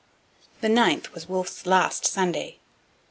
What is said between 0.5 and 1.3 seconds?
The 9th was